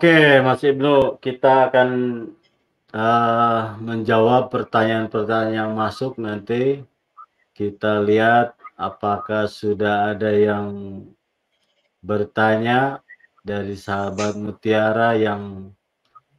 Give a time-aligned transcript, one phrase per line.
[0.00, 1.90] Oke, Mas Ibnu, kita akan
[2.96, 6.80] uh, menjawab pertanyaan-pertanyaan yang masuk nanti.
[7.52, 11.04] Kita lihat apakah sudah ada yang
[12.00, 13.04] bertanya
[13.44, 15.68] dari sahabat mutiara yang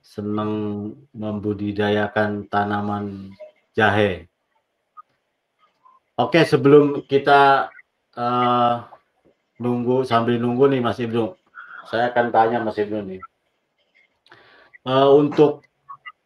[0.01, 0.53] senang
[1.13, 3.29] membudidayakan tanaman
[3.77, 4.25] jahe.
[6.17, 7.69] Oke, sebelum kita
[8.17, 8.89] uh,
[9.61, 11.37] nunggu sambil nunggu nih Mas Ibnu,
[11.85, 13.21] saya akan tanya Mas Ibnu nih
[14.87, 15.65] uh, untuk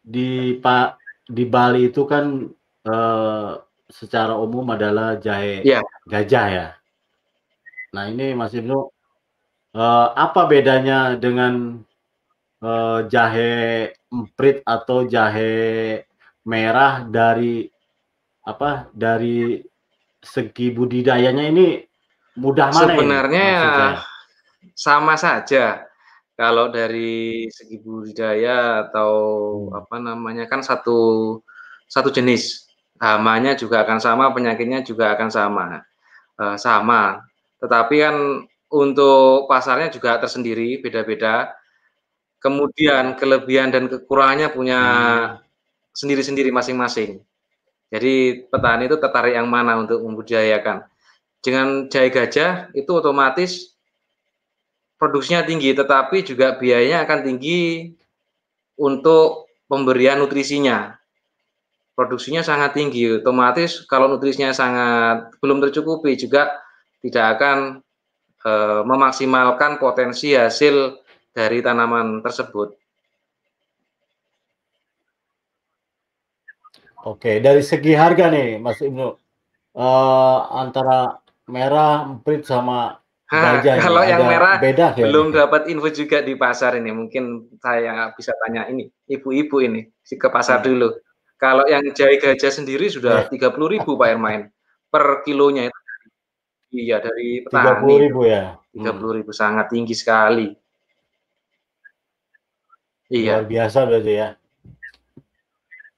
[0.05, 2.45] di Pak di Bali itu kan
[2.85, 3.51] uh,
[3.89, 5.81] secara umum adalah jahe ya.
[6.05, 6.67] gajah ya.
[7.95, 8.77] Nah ini Mas Ibnu,
[9.73, 11.79] uh, apa bedanya dengan
[12.61, 16.03] uh, jahe emprit atau jahe
[16.45, 17.65] merah dari
[18.45, 19.57] apa dari
[20.21, 21.81] segi budidayanya ini
[22.37, 25.84] mudah mana Sebenarnya ini, sama saja
[26.36, 29.11] kalau dari segi budidaya atau
[29.72, 29.80] hmm.
[29.80, 31.00] apa namanya kan satu
[31.88, 32.67] satu jenis,
[33.00, 35.66] hamanya juga akan sama, penyakitnya juga akan sama,
[36.36, 37.23] uh, sama.
[37.63, 38.16] Tetapi kan
[38.68, 41.56] untuk pasarnya juga tersendiri, beda-beda.
[42.44, 45.95] Kemudian kelebihan dan kekurangannya punya hmm.
[45.95, 47.24] sendiri-sendiri masing-masing.
[47.95, 50.84] Jadi petani itu tertarik yang mana untuk membudidayakan.
[51.40, 53.75] Dengan jahe gajah itu otomatis
[55.05, 57.93] produksinya tinggi, tetapi juga biayanya akan tinggi
[58.81, 60.97] untuk pemberian nutrisinya.
[61.93, 66.57] Produksinya sangat tinggi, otomatis kalau nutrisinya sangat belum tercukupi juga
[67.05, 67.85] tidak akan
[68.41, 68.51] e,
[68.83, 70.97] memaksimalkan potensi hasil
[71.38, 72.73] dari tanaman tersebut.
[77.05, 79.13] Oke, dari segi harga nih, Mas Ibnu,
[79.77, 85.41] uh, antara merah, emprit sama Ha, kalau yang merah beda ya, belum gitu.
[85.41, 86.94] dapat info juga di pasar ini.
[86.94, 90.68] Mungkin saya bisa tanya ini, ibu-ibu ini, si ke pasar hmm.
[90.69, 90.90] dulu.
[91.41, 93.34] Kalau yang jahe gajah sendiri sudah eh.
[93.34, 94.46] tiga puluh ribu Pak Ermain
[94.94, 95.80] per kilonya itu.
[96.86, 97.66] Iya dari petani.
[97.66, 98.44] Tiga puluh ribu ya.
[98.69, 99.42] Tiga puluh ribu hmm.
[99.42, 100.47] sangat tinggi sekali.
[103.09, 103.42] Iya.
[103.42, 104.30] Luar biasa berarti ya.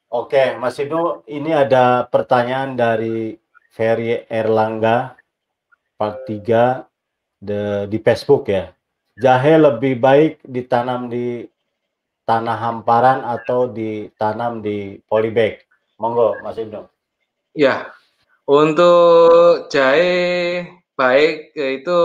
[0.07, 3.35] Oke, Mas Ibu, ini ada pertanyaan dari
[3.75, 5.19] Ferry Erlangga,
[5.99, 6.86] part 3
[7.41, 8.73] de, di Facebook ya.
[9.17, 11.45] Jahe lebih baik ditanam di
[12.27, 15.63] tanah hamparan atau ditanam di polybag?
[15.97, 16.85] Monggo, Mas Ibnu.
[17.57, 17.89] Ya,
[18.45, 21.99] untuk jahe baik itu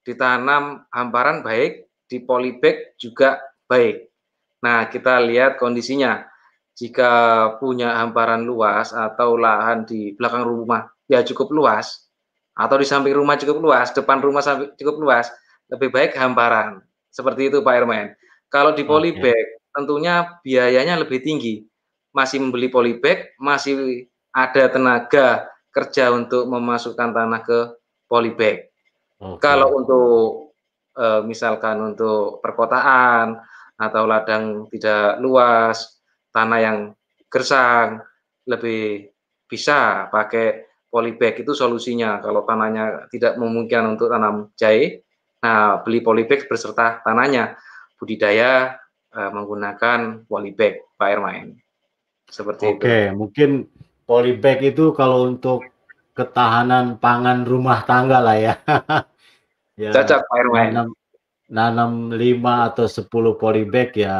[0.00, 3.36] ditanam hamparan baik, di polybag juga
[3.68, 4.08] baik.
[4.64, 6.24] Nah, kita lihat kondisinya.
[6.72, 7.12] Jika
[7.60, 12.07] punya hamparan luas atau lahan di belakang rumah ya cukup luas,
[12.58, 14.42] atau di samping rumah cukup luas, depan rumah
[14.74, 15.30] cukup luas,
[15.70, 16.82] lebih baik hamparan.
[17.14, 18.18] Seperti itu Pak Ermen.
[18.50, 19.70] Kalau di polybag okay.
[19.70, 21.62] tentunya biayanya lebih tinggi.
[22.10, 27.58] Masih membeli polybag, masih ada tenaga kerja untuk memasukkan tanah ke
[28.10, 28.66] polybag.
[29.22, 29.38] Okay.
[29.38, 30.56] Kalau untuk
[30.98, 33.38] e, misalkan untuk perkotaan
[33.78, 36.02] atau ladang tidak luas,
[36.34, 36.78] tanah yang
[37.30, 38.02] gersang,
[38.48, 39.12] lebih
[39.46, 45.04] bisa pakai polybag itu solusinya kalau tanahnya tidak memungkinkan untuk tanam jahe
[45.38, 47.54] nah beli polybag beserta tanahnya
[48.00, 48.80] budidaya
[49.14, 51.54] uh, menggunakan polybag Pak Ermain
[52.28, 52.84] seperti Oke, itu.
[52.84, 53.50] Oke, mungkin
[54.04, 55.64] polybag itu kalau untuk
[56.16, 58.54] ketahanan pangan rumah tangga lah ya.
[59.82, 60.70] ya Cocok Pak Ermain.
[60.74, 60.88] Nanam,
[61.48, 64.16] nanam 5 atau 10 polybag ya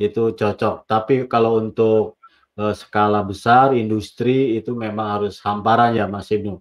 [0.00, 0.88] itu cocok.
[0.88, 2.19] Tapi kalau untuk
[2.56, 6.58] uh, skala besar industri itu memang harus hamparan ya Mas Ibnu.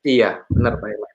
[0.00, 1.10] Iya, benar Pak.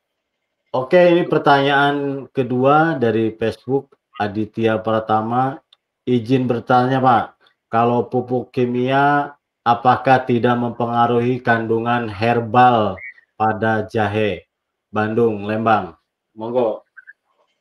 [0.75, 5.57] Oke, ini pertanyaan kedua dari Facebook Aditya Pratama.
[6.05, 7.25] Izin bertanya Pak,
[7.71, 9.33] kalau pupuk kimia
[9.65, 12.93] apakah tidak mempengaruhi kandungan herbal
[13.33, 14.45] pada jahe?
[14.93, 15.97] Bandung, Lembang.
[16.37, 16.84] Monggo.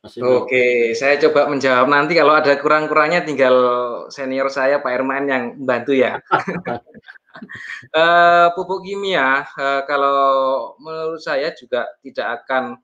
[0.05, 3.57] Oke, saya coba menjawab nanti kalau ada kurang-kurangnya tinggal
[4.13, 6.21] senior saya Pak Herman yang membantu ya.
[7.97, 12.77] uh, pupuk kimia uh, kalau menurut saya juga tidak akan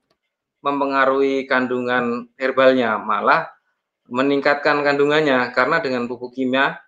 [0.65, 3.53] mempengaruhi kandungan herbalnya, malah
[4.09, 6.81] meningkatkan kandungannya karena dengan pupuk kimia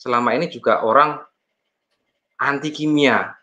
[0.00, 1.20] selama ini juga orang
[2.40, 3.36] anti kimia.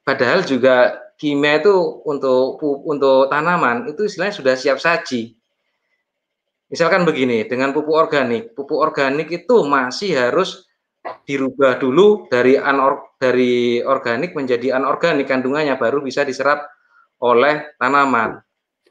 [0.00, 1.76] Padahal juga kimia itu
[2.08, 2.56] untuk
[2.88, 5.37] untuk tanaman itu istilahnya sudah siap saji
[6.68, 10.68] Misalkan begini, dengan pupuk organik, pupuk organik itu masih harus
[11.24, 16.68] dirubah dulu dari anor dari organik menjadi anorganik kandungannya baru bisa diserap
[17.24, 18.44] oleh tanaman.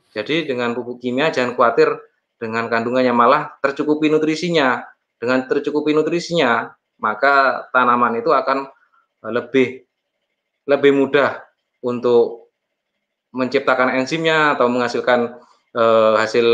[0.10, 1.94] Jadi dengan pupuk kimia jangan khawatir
[2.42, 4.82] dengan kandungannya malah tercukupi nutrisinya.
[5.18, 6.70] Dengan tercukupi nutrisinya,
[7.02, 8.70] maka tanaman itu akan
[9.26, 9.68] eh, lebih
[10.66, 11.46] lebih mudah
[11.86, 12.50] untuk
[13.32, 15.40] menciptakan enzimnya atau menghasilkan
[15.78, 16.48] uh, hasil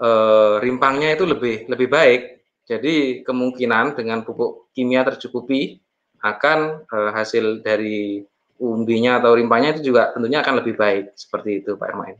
[0.00, 2.22] uh, rimpangnya itu lebih lebih baik.
[2.64, 5.78] Jadi kemungkinan dengan pupuk kimia tercukupi
[6.24, 8.24] akan uh, hasil dari
[8.56, 12.16] umbinya atau rimpahnya itu juga tentunya akan lebih baik seperti itu Pak Ermain.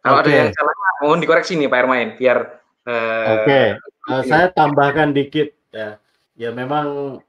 [0.00, 0.28] Kalau okay.
[0.28, 2.38] ada yang salah mohon dikoreksi nih Pak Ermain biar
[2.84, 3.66] uh, Oke, okay.
[4.12, 5.96] uh, saya tambahkan dikit ya.
[6.36, 7.20] Ya memang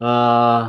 [0.00, 0.62] uh,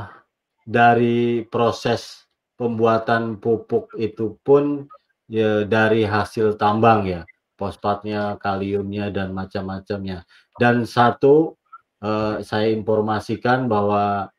[0.64, 4.88] dari proses pembuatan pupuk itu pun
[5.28, 7.22] ya dari hasil tambang ya,
[7.62, 10.26] fosfatnya, kaliumnya dan macam-macamnya.
[10.58, 11.54] Dan satu
[12.02, 14.34] uh, saya informasikan bahwa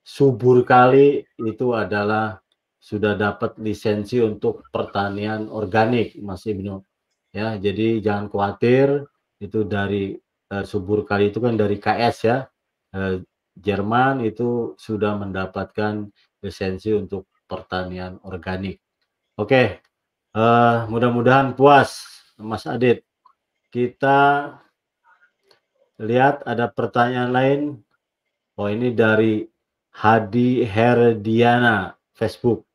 [0.00, 2.40] subur kali itu adalah
[2.80, 6.80] sudah dapat lisensi untuk pertanian organik Mas Ibnu.
[7.36, 9.04] Ya jadi jangan khawatir
[9.44, 10.16] itu dari
[10.48, 12.38] uh, subur kali itu kan dari KS ya.
[12.96, 13.20] Uh,
[13.54, 16.10] Jerman itu sudah mendapatkan
[16.42, 18.80] lisensi untuk pertanian organik.
[19.38, 19.84] Oke
[20.34, 22.13] uh, mudah-mudahan puas
[22.44, 23.02] Mas Adit
[23.74, 24.54] kita
[25.98, 27.60] lihat ada pertanyaan lain
[28.54, 29.48] oh ini dari
[29.94, 32.66] Hadi Herdiana Facebook.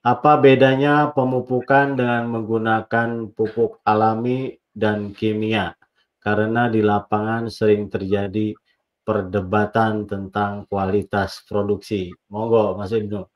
[0.00, 5.76] Apa bedanya pemupukan dengan menggunakan pupuk alami dan kimia?
[6.22, 8.56] Karena di lapangan sering terjadi
[9.04, 12.08] perdebatan tentang kualitas produksi.
[12.32, 13.35] Monggo, Mas Ibnu.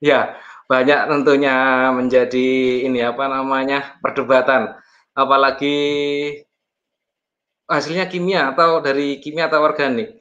[0.00, 2.48] Ya, banyak tentunya menjadi
[2.88, 4.76] ini apa namanya perdebatan.
[5.12, 5.76] Apalagi
[7.68, 10.20] hasilnya kimia atau dari kimia atau organik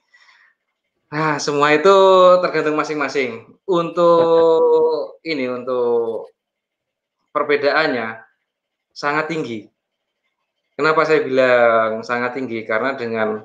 [1.10, 1.98] Nah, semua itu
[2.46, 3.58] tergantung masing-masing.
[3.66, 6.30] Untuk ini, untuk
[7.34, 8.22] perbedaannya
[8.94, 9.66] sangat tinggi.
[10.78, 12.62] Kenapa saya bilang sangat tinggi?
[12.62, 13.42] Karena dengan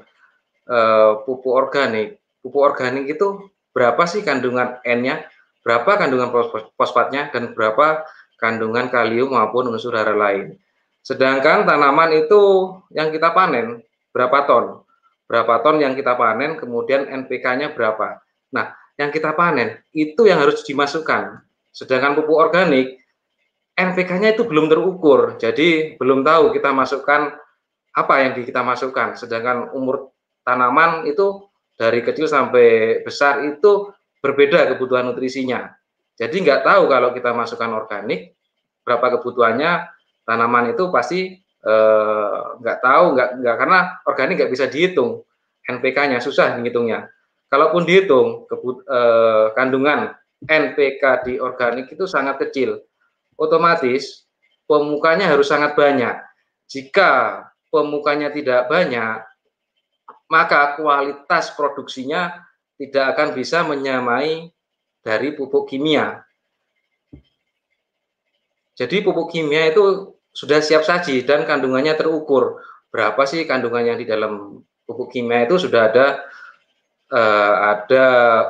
[0.69, 5.25] uh, pupuk organik, pupuk organik itu berapa sih kandungan N-nya,
[5.65, 6.31] berapa kandungan
[6.77, 8.05] fosfatnya, dan berapa
[8.37, 10.61] kandungan kalium maupun unsur hara lain.
[11.01, 13.81] Sedangkan tanaman itu yang kita panen
[14.13, 14.85] berapa ton?
[15.25, 18.21] berapa ton yang kita panen, kemudian NPK-nya berapa.
[18.53, 21.43] Nah, yang kita panen itu yang harus dimasukkan.
[21.75, 23.03] Sedangkan pupuk organik,
[23.75, 27.35] NPK-nya itu belum terukur, jadi belum tahu kita masukkan
[27.95, 29.19] apa yang kita masukkan.
[29.19, 30.15] Sedangkan umur
[30.47, 33.91] tanaman itu dari kecil sampai besar itu
[34.25, 35.69] berbeda kebutuhan nutrisinya.
[36.17, 38.33] Jadi nggak tahu kalau kita masukkan organik
[38.81, 39.93] berapa kebutuhannya
[40.25, 45.25] tanaman itu pasti Eh, nggak tahu nggak nggak karena organik nggak bisa dihitung
[45.65, 47.09] NPK-nya susah menghitungnya.
[47.49, 50.13] Kalaupun dihitung kebut, uh, kandungan
[50.45, 52.85] NPK di organik itu sangat kecil,
[53.41, 54.29] otomatis
[54.69, 56.13] pemukanya harus sangat banyak.
[56.69, 57.41] Jika
[57.73, 59.25] pemukanya tidak banyak,
[60.29, 62.45] maka kualitas produksinya
[62.79, 64.51] tidak akan bisa menyamai
[65.05, 66.25] dari pupuk kimia.
[68.75, 72.59] Jadi pupuk kimia itu sudah siap saji dan kandungannya terukur.
[72.91, 76.07] Berapa sih kandungannya di dalam pupuk kimia itu sudah ada
[77.15, 78.07] uh, ada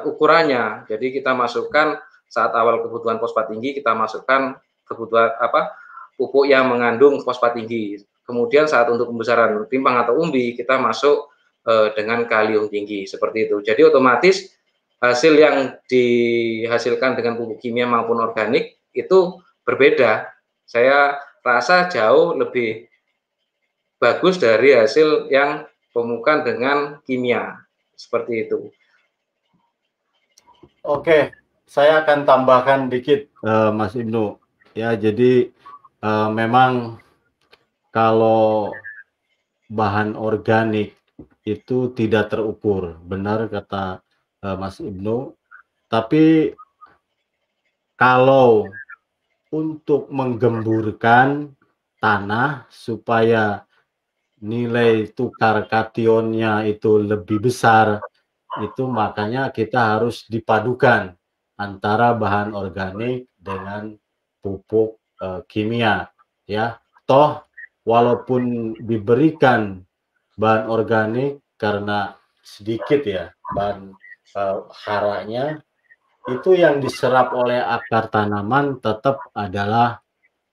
[0.09, 0.88] ukurannya.
[0.88, 2.00] Jadi kita masukkan
[2.33, 4.57] saat awal kebutuhan fosfat tinggi kita masukkan
[4.88, 5.76] kebutuhan apa
[6.16, 8.00] pupuk yang mengandung fosfat tinggi.
[8.25, 11.34] Kemudian saat untuk pembesaran timpang atau umbi kita masuk
[11.66, 13.61] uh, dengan kalium tinggi seperti itu.
[13.64, 14.54] Jadi otomatis
[15.00, 20.33] hasil yang dihasilkan dengan pupuk kimia maupun organik itu berbeda.
[20.64, 22.88] Saya rasa jauh lebih
[24.00, 27.61] bagus dari hasil yang pemukan dengan kimia.
[27.94, 28.73] Seperti itu.
[30.85, 31.33] Oke,
[31.64, 34.37] saya akan tambahkan dikit uh, Mas Ibnu.
[34.75, 35.49] Ya, jadi
[36.02, 36.99] uh, memang
[37.94, 38.75] kalau
[39.71, 40.99] bahan organik
[41.45, 44.01] itu tidak terukur, benar kata
[44.41, 45.37] uh, Mas Ibnu.
[45.93, 46.57] Tapi
[47.95, 48.67] kalau
[49.55, 51.55] untuk menggemburkan
[52.03, 53.63] tanah supaya
[54.43, 58.03] nilai tukar kationnya itu lebih besar
[58.61, 61.15] itu makanya kita harus dipadukan
[61.55, 63.95] antara bahan organik dengan
[64.43, 66.11] pupuk e, kimia
[66.45, 67.47] ya toh
[67.87, 69.84] walaupun diberikan
[70.35, 73.95] bahan organik karena sedikit ya bahan
[74.35, 74.43] e,
[74.87, 75.62] haranya
[76.25, 80.00] itu yang diserap oleh akar tanaman tetap adalah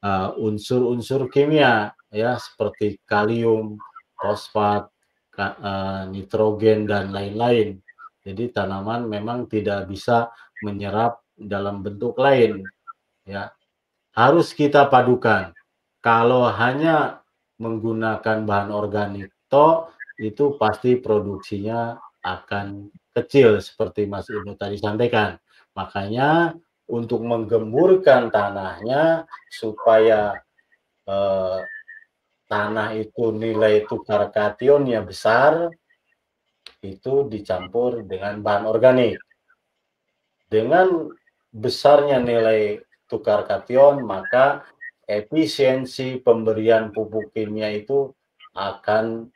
[0.04, 3.80] eh, unsur-unsur uh, kimia ya seperti kalium,
[4.20, 4.92] fosfat,
[5.40, 7.80] uh, nitrogen dan lain-lain.
[8.20, 10.28] Jadi tanaman memang tidak bisa
[10.60, 12.68] menyerap dalam bentuk lain
[13.24, 13.48] ya.
[14.12, 15.56] Harus kita padukan
[16.04, 17.24] kalau hanya
[17.64, 25.36] menggunakan bahan organik toh itu pasti produksinya akan kecil seperti Mas Ibnu tadi sampaikan.
[25.76, 26.56] Makanya
[26.88, 30.40] untuk menggemburkan tanahnya supaya
[31.08, 31.60] eh,
[32.48, 35.72] tanah itu nilai tukar kationnya besar
[36.84, 39.22] itu dicampur dengan bahan organik.
[40.52, 41.08] Dengan
[41.52, 44.64] besarnya nilai tukar kation maka
[45.04, 48.12] efisiensi pemberian pupuk kimia itu
[48.56, 49.28] akan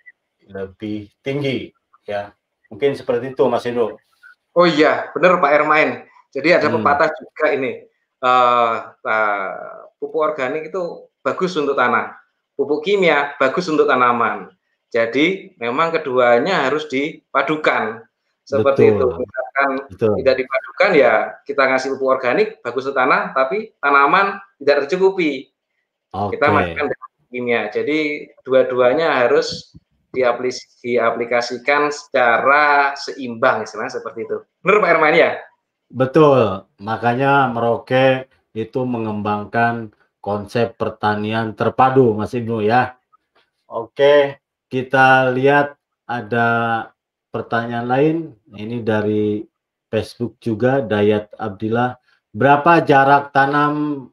[0.50, 1.74] lebih tinggi
[2.06, 2.34] ya.
[2.70, 3.98] Mungkin seperti itu Mas Indo
[4.56, 6.84] oh iya benar Pak Ermain jadi ada hmm.
[6.84, 7.72] pepatah juga ini.
[8.20, 12.20] Uh, uh, pupuk organik itu bagus untuk tanah.
[12.60, 14.52] Pupuk kimia bagus untuk tanaman.
[14.92, 18.04] Jadi memang keduanya harus dipadukan.
[18.46, 19.00] Seperti Betul.
[19.00, 20.14] itu misalkan Betul.
[20.22, 21.14] tidak dipadukan ya
[21.48, 25.50] kita ngasih pupuk organik bagus untuk tanah tapi tanaman tidak tercukupi.
[26.12, 26.36] Okay.
[26.36, 26.86] kita masukkan
[27.32, 27.62] kimia.
[27.72, 28.00] Jadi
[28.44, 29.72] dua-duanya harus
[30.16, 34.38] diaplikasikan secara seimbang istilahnya seperti itu.
[34.64, 35.32] Benar Pak Herman ya?
[35.92, 36.66] Betul.
[36.82, 39.92] Makanya Merauke itu mengembangkan
[40.24, 42.98] konsep pertanian terpadu Mas Ibnu ya.
[43.70, 44.42] Oke,
[44.72, 45.78] kita lihat
[46.10, 46.48] ada
[47.30, 48.16] pertanyaan lain.
[48.56, 49.46] Ini dari
[49.92, 52.00] Facebook juga Dayat Abdillah.
[52.34, 54.08] Berapa jarak tanam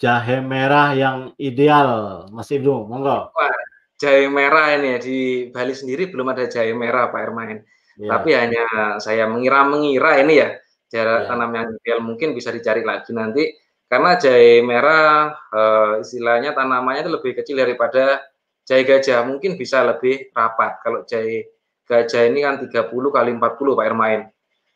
[0.00, 2.88] jahe merah yang ideal Mas Ibnu?
[2.88, 3.30] Monggo.
[3.30, 3.63] Wah,
[3.98, 5.18] jahe merah ini ya di
[5.50, 7.58] Bali sendiri belum ada jahe merah Pak Ermain.
[7.94, 8.10] Yeah.
[8.10, 8.64] Tapi hanya
[8.98, 10.48] saya mengira-mengira ini ya
[10.90, 11.28] jarak yeah.
[11.30, 13.54] tanam yang ideal mungkin bisa dicari lagi nanti
[13.86, 18.24] karena jahe merah uh, istilahnya tanamannya itu lebih kecil daripada
[18.66, 20.82] jahe gajah mungkin bisa lebih rapat.
[20.82, 21.54] Kalau jahe
[21.86, 24.20] gajah ini kan 30 kali 40 Pak Ermain.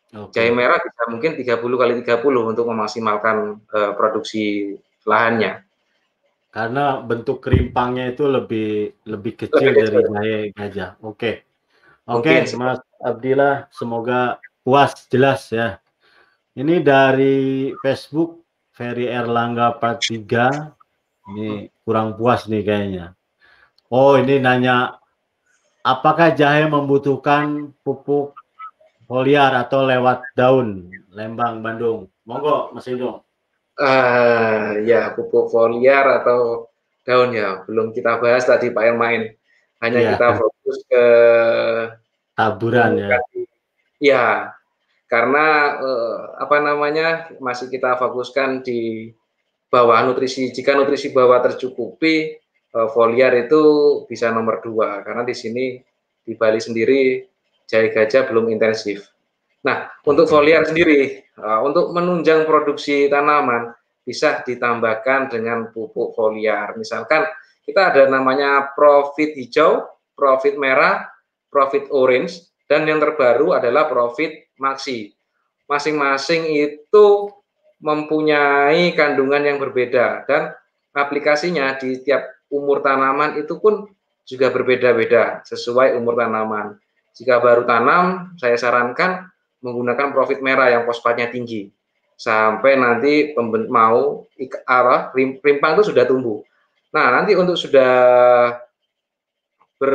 [0.09, 0.49] Okay.
[0.49, 2.23] Jahe merah bisa mungkin 30 kali 30
[2.55, 5.68] untuk memaksimalkan uh, produksi lahannya
[6.49, 10.91] karena bentuk kerimpangnya itu lebih lebih kecil lebih dari jahe gajah.
[11.05, 11.45] Oke.
[12.09, 15.77] Oke, okay, Mas Abdillah, semoga puas jelas ya.
[16.57, 20.73] Ini dari Facebook Ferry Erlangga part 3.
[21.29, 23.13] Ini kurang puas nih kayaknya.
[23.93, 24.97] Oh, ini nanya
[25.85, 28.33] apakah jahe membutuhkan pupuk
[29.05, 32.09] foliar atau lewat daun Lembang Bandung?
[32.25, 33.28] Monggo Mas Indung
[33.79, 36.69] uh, ya pupuk foliar atau
[37.07, 37.63] daun ya.
[37.65, 39.33] Belum kita bahas tadi Pak Ermain.
[39.79, 40.11] Hanya ya.
[40.15, 41.07] kita fokus ke
[42.35, 43.19] taburan ya.
[43.99, 44.27] Ya
[45.09, 49.15] karena uh, apa namanya masih kita fokuskan di
[49.73, 52.37] bawah nutrisi jika nutrisi bawah tercukupi
[52.77, 53.63] uh, foliar itu
[54.11, 55.01] bisa nomor dua.
[55.07, 55.79] Karena di sini
[56.27, 57.25] di Bali sendiri
[57.65, 59.18] jahe gajah belum intensif
[59.69, 63.69] Nah, untuk foliar sendiri, uh, untuk menunjang produksi tanaman
[64.01, 66.73] bisa ditambahkan dengan pupuk foliar.
[66.81, 67.29] Misalkan
[67.69, 69.85] kita ada namanya profit hijau,
[70.17, 71.05] profit merah,
[71.53, 75.13] profit orange, dan yang terbaru adalah profit maxi.
[75.69, 77.29] Masing-masing itu
[77.85, 80.57] mempunyai kandungan yang berbeda dan
[80.97, 83.85] aplikasinya di tiap umur tanaman itu pun
[84.25, 86.81] juga berbeda-beda sesuai umur tanaman.
[87.13, 89.29] Jika baru tanam, saya sarankan
[89.63, 91.71] menggunakan profit merah yang fosfatnya tinggi
[92.19, 93.31] sampai nanti
[93.71, 94.27] mau
[94.67, 96.43] arah rimpang itu sudah tumbuh.
[96.91, 97.95] Nah, nanti untuk sudah
[99.79, 99.95] ber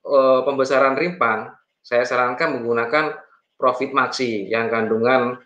[0.00, 1.52] e, pembesaran rimpang,
[1.84, 3.12] saya sarankan menggunakan
[3.60, 5.36] profit maxi yang kandungan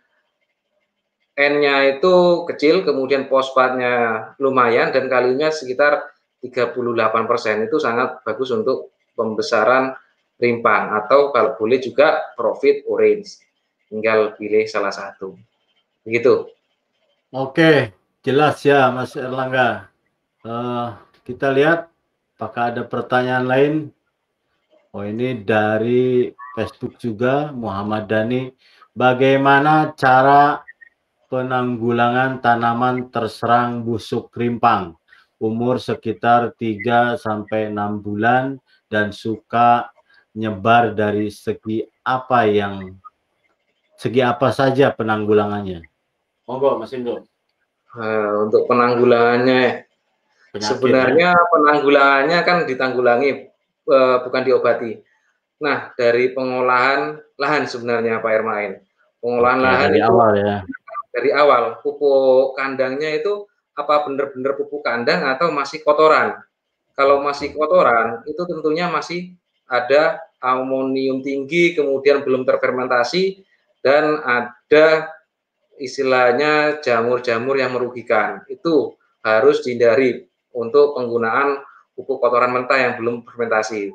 [1.38, 6.02] N-nya itu kecil, kemudian fosfatnya lumayan dan kalinya sekitar
[6.42, 9.95] 38% itu sangat bagus untuk pembesaran
[10.38, 13.42] rimpang atau kalau boleh juga profit orange.
[13.90, 15.35] Tinggal pilih salah satu.
[16.07, 16.49] Begitu.
[17.35, 17.92] Oke,
[18.25, 19.92] jelas ya Mas Erlangga.
[20.47, 21.90] Uh, kita lihat
[22.38, 23.75] apakah ada pertanyaan lain.
[24.97, 28.49] Oh ini dari Facebook juga Muhammad Dani.
[28.97, 30.64] Bagaimana cara
[31.28, 34.97] penanggulangan tanaman terserang busuk rimpang?
[35.38, 38.59] Umur sekitar 3 sampai 6 bulan
[38.90, 39.92] dan suka
[40.38, 42.95] nyebar dari segi apa yang
[43.99, 45.83] segi apa saja penanggulangannya?
[46.47, 47.26] Monggo Mas Indo.
[47.99, 49.88] Nah, untuk penanggulangannya
[50.54, 51.49] Penyakit, sebenarnya ya?
[51.50, 53.50] penanggulangannya kan ditanggulangi
[53.90, 55.02] uh, bukan diobati.
[55.59, 58.78] Nah, dari pengolahan lahan sebenarnya Pak Ermain.
[59.18, 60.57] Pengolahan Oke, lahan dari itu awal ya.
[61.11, 63.42] Dari awal pupuk kandangnya itu
[63.75, 66.38] apa benar-benar pupuk kandang atau masih kotoran?
[66.95, 69.35] Kalau masih kotoran itu tentunya masih
[69.66, 73.42] ada amonium tinggi, kemudian belum terfermentasi,
[73.83, 75.11] dan ada
[75.78, 78.42] istilahnya jamur-jamur yang merugikan.
[78.50, 81.62] Itu harus dihindari untuk penggunaan
[81.99, 83.90] pupuk kotoran mentah yang belum fermentasi.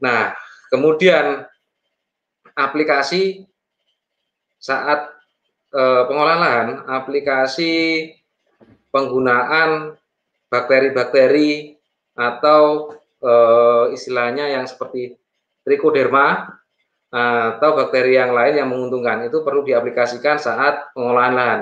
[0.00, 0.32] Nah,
[0.72, 1.44] kemudian
[2.56, 3.44] aplikasi
[4.56, 5.12] saat
[5.72, 8.08] eh, pengolahan lahan, aplikasi
[8.88, 9.96] penggunaan
[10.48, 11.76] bakteri-bakteri
[12.16, 15.19] atau eh, istilahnya yang seperti
[15.70, 16.58] trichoderma
[17.10, 21.60] atau bakteri yang lain yang menguntungkan itu perlu diaplikasikan saat pengolahan lahan.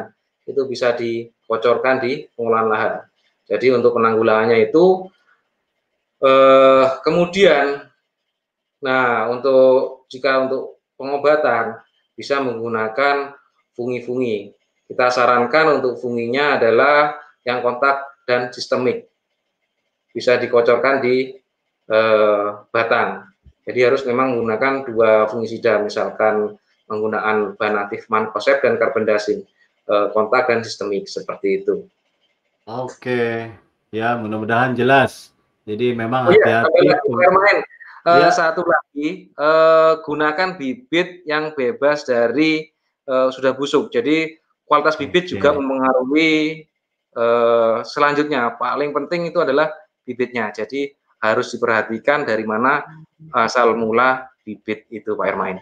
[0.49, 2.93] Itu bisa dibocorkan di pengolahan lahan.
[3.49, 5.09] Jadi untuk penanggulangannya itu
[6.21, 7.85] eh, kemudian
[8.79, 11.81] nah untuk jika untuk pengobatan
[12.13, 13.37] bisa menggunakan
[13.73, 14.53] fungi-fungi.
[14.89, 19.09] Kita sarankan untuk funginya adalah yang kontak dan sistemik.
[20.13, 21.33] Bisa dikocorkan di
[21.89, 23.28] eh, batang.
[23.69, 26.57] Jadi harus memang menggunakan dua fungisida, misalkan
[26.89, 29.45] menggunakan bahan aktif mankosep dan karbendasin,
[29.85, 31.85] eh, kontak dan sistemik seperti itu.
[32.65, 33.53] Oke,
[33.93, 35.37] ya mudah-mudahan jelas.
[35.69, 37.13] Jadi memang oh, iya, hati-hati.
[37.13, 37.59] Ya, main.
[38.09, 38.33] Uh, ya.
[38.33, 42.73] Satu lagi, uh, gunakan bibit yang bebas dari
[43.05, 43.93] uh, sudah busuk.
[43.93, 44.33] Jadi
[44.65, 45.37] kualitas bibit okay.
[45.37, 46.65] juga mempengaruhi
[47.21, 48.57] uh, selanjutnya.
[48.57, 49.69] Paling penting itu adalah
[50.09, 50.49] bibitnya.
[50.57, 50.89] Jadi
[51.19, 52.83] harus diperhatikan dari mana
[53.35, 55.59] asal mula bibit itu Pak Ermain.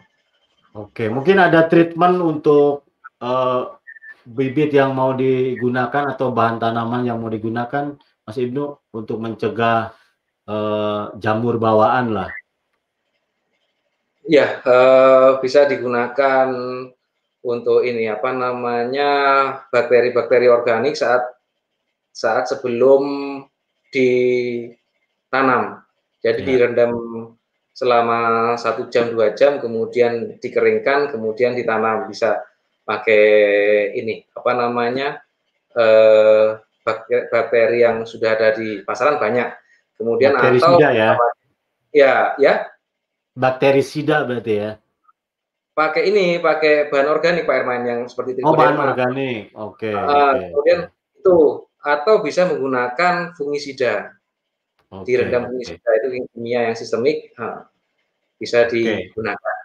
[0.76, 2.84] Oke, mungkin ada treatment untuk
[3.24, 3.80] uh,
[4.28, 9.96] bibit yang mau digunakan atau bahan tanaman yang mau digunakan, Mas Ibnu, untuk mencegah
[10.44, 12.30] uh, jamur bawaan lah.
[14.28, 16.50] Ya, uh, bisa digunakan
[17.46, 19.10] untuk ini apa namanya
[19.70, 21.22] bakteri-bakteri organik saat
[22.10, 23.38] saat sebelum
[25.26, 25.82] ditanam.
[26.22, 26.46] Jadi ya.
[26.46, 26.92] direndam
[27.76, 32.08] selama satu jam dua jam, kemudian dikeringkan, kemudian ditanam.
[32.08, 32.40] Bisa
[32.86, 33.24] pakai
[33.98, 35.20] ini apa namanya
[35.74, 36.56] eh,
[37.30, 39.50] bakteri, yang sudah ada di pasaran banyak.
[39.98, 41.10] Kemudian bakteri atau sida ya.
[41.92, 42.54] Ya, ya.
[43.36, 44.70] Bakteri sida berarti ya.
[45.76, 48.48] Pakai ini, pakai bahan organik Pak Erman yang seperti itu.
[48.48, 49.52] Oh, bahan organik.
[49.52, 49.92] Oke.
[49.92, 50.48] Okay, uh, okay.
[50.48, 50.80] Kemudian
[51.20, 51.38] itu
[51.84, 54.16] atau bisa menggunakan fungisida
[54.90, 55.76] okay, direndam okay.
[55.78, 57.66] itu kimia yang sistemik ha,
[58.38, 59.58] bisa digunakan.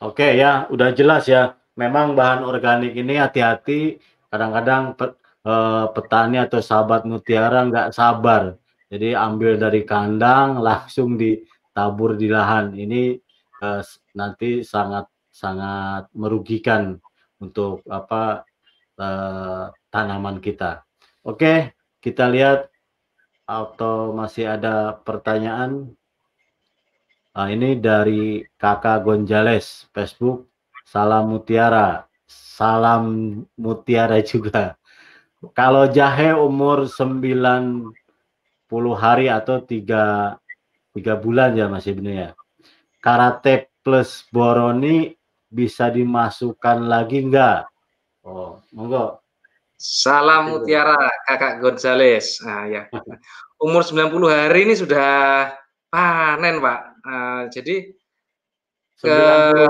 [0.00, 1.60] Oke okay, ya, udah jelas ya.
[1.76, 4.00] Memang bahan organik ini hati-hati.
[4.32, 8.56] Kadang-kadang pe, eh, petani atau sahabat mutiara nggak sabar.
[8.90, 12.72] Jadi ambil dari kandang langsung ditabur di lahan.
[12.76, 13.16] Ini
[13.60, 13.82] eh,
[14.16, 16.96] nanti sangat sangat merugikan
[17.40, 18.44] untuk apa
[18.96, 20.80] eh, tanaman kita.
[21.28, 22.72] Oke, kita lihat
[23.50, 25.90] atau masih ada pertanyaan?
[27.34, 30.46] Nah, ini dari Kakak Gonjales Facebook.
[30.86, 32.06] Salam Mutiara.
[32.30, 34.78] Salam Mutiara juga.
[35.50, 37.90] Kalau jahe umur 90
[38.94, 40.38] hari atau 3
[40.94, 42.30] 3 bulan ya masih benar ya.
[43.02, 45.16] Karate plus boroni
[45.48, 47.66] bisa dimasukkan lagi enggak?
[48.20, 49.22] Oh, monggo
[49.80, 52.36] Salam Mutiara, Kakak Gonzales.
[52.44, 52.84] Nah, ya.
[53.64, 55.48] Umur 90 hari ini sudah
[55.88, 56.80] panen, Pak.
[57.00, 57.88] Uh, jadi
[59.00, 59.16] 90 ke,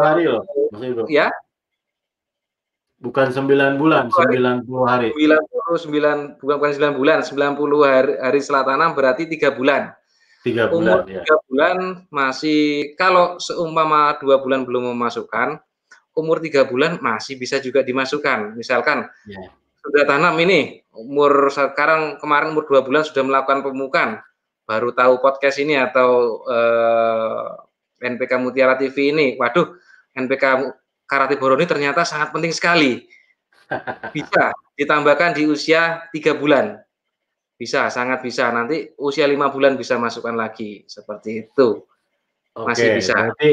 [0.03, 0.43] hari loh,
[0.75, 1.07] Mas Ibu.
[1.07, 1.31] Ya.
[2.99, 5.15] Bukan 9 bulan, 90 hari.
[5.15, 9.95] 99 bukan bukan 9 bulan, 90 hari, hari setelah tanam berarti 3 bulan.
[10.43, 11.23] 3 bulan, Umur ya.
[11.23, 11.77] 3 bulan
[12.11, 12.61] masih
[12.99, 15.63] kalau seumpama 2 bulan belum memasukkan,
[16.19, 18.59] umur 3 bulan masih bisa juga dimasukkan.
[18.59, 20.85] Misalkan ya sudah tanam ini.
[20.93, 24.09] Umur sekarang kemarin umur dua bulan sudah melakukan pemukan
[24.69, 27.49] baru tahu podcast ini atau eh,
[28.05, 29.35] NPK Mutiara TV ini.
[29.41, 29.75] Waduh
[30.15, 30.45] NPK
[31.09, 33.03] Karate Boroni ternyata sangat penting sekali.
[34.15, 36.79] Bisa ditambahkan di usia tiga bulan.
[37.55, 38.51] Bisa sangat bisa.
[38.51, 40.87] Nanti usia lima bulan bisa masukkan lagi.
[40.87, 41.83] Seperti itu.
[42.55, 43.15] Masih Oke, bisa.
[43.15, 43.51] berarti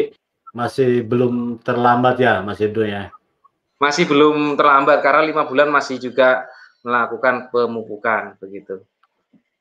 [0.57, 3.13] masih belum terlambat ya Mas Ibnu ya
[3.77, 6.49] masih belum terlambat karena lima bulan masih juga
[6.81, 8.81] melakukan pemupukan begitu.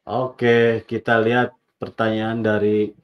[0.07, 2.95] Oke, kita lihat pertanyaan dari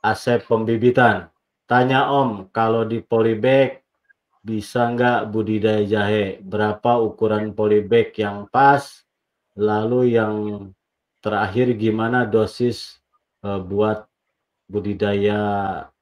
[0.00, 1.28] Asep Pembibitan.
[1.66, 3.82] Tanya Om, kalau di polybag
[4.46, 6.38] bisa nggak budidaya jahe?
[6.38, 9.02] Berapa ukuran polybag yang pas?
[9.58, 10.70] Lalu yang
[11.18, 13.02] terakhir gimana dosis
[13.42, 14.06] uh, buat
[14.70, 15.38] budidaya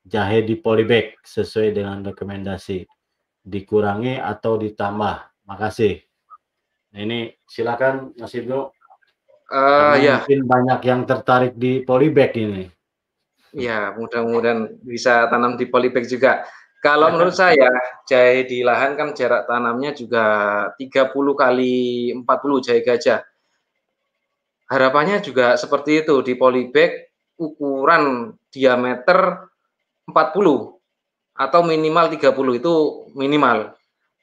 [0.05, 2.85] jahe di polybag sesuai dengan rekomendasi?
[3.44, 5.44] Dikurangi atau ditambah?
[5.44, 6.00] Makasih.
[6.96, 8.72] Nah, ini silakan Mas Ibnu.
[9.52, 10.24] Uh, ya.
[10.24, 12.64] Mungkin banyak yang tertarik di polybag ini.
[13.54, 16.42] Ya, mudah-mudahan bisa tanam di polybag juga.
[16.85, 17.70] Kalau menurut saya,
[18.04, 20.24] jahe di lahan kan jarak tanamnya juga
[20.76, 23.20] 30 kali 40 jahe gajah.
[24.64, 29.52] harapannya juga seperti itu di polybag ukuran diameter
[30.09, 30.84] 40
[31.35, 32.75] atau minimal 30 itu
[33.18, 33.75] minimal.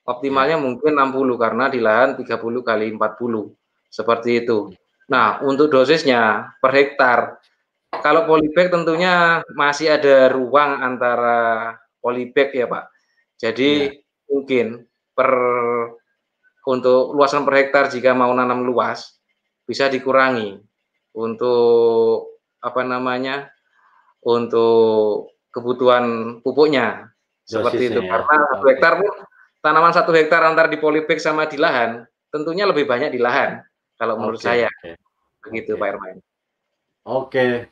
[0.08, 0.64] Optimalnya ya.
[0.64, 3.54] mungkin 60 karena di lahan 30 kali 40
[3.92, 4.72] seperti itu.
[5.12, 7.20] Nah, untuk dosisnya per hektar
[8.00, 12.86] kalau polybag tentunya masih ada ruang antara polybag ya Pak.
[13.36, 13.94] Jadi ya.
[14.32, 15.32] mungkin per
[16.64, 19.20] untuk luasan per hektar jika mau nanam luas
[19.68, 20.56] bisa dikurangi
[21.18, 23.50] untuk apa namanya
[24.24, 27.12] untuk kebutuhan pupuknya
[27.44, 28.24] seperti itu ya.
[28.24, 29.12] karena satu hektar pun
[29.60, 33.60] tanaman satu hektar antara di polybag sama di lahan tentunya lebih banyak di lahan
[34.00, 34.96] kalau menurut okay, saya okay.
[35.46, 35.82] begitu okay.
[35.84, 36.18] Pak Irman.
[37.02, 37.72] Oke,